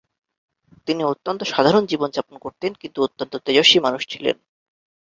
[0.87, 4.35] তিনি অত্যন্ত সাধারণ জীবন যাপন করতেন কিন্তু অত্যন্ত তেজস্বী মানুষ ছিলেন।